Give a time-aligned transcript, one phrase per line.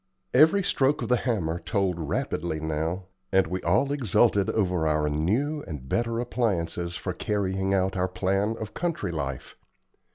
[0.33, 5.61] Every stroke of the hammer told rapidly now, and we all exulted over our new
[5.67, 9.55] and better appliances for carrying out our plan of country life.